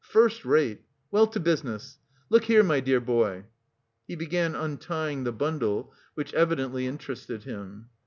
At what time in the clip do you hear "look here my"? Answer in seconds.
2.31-2.79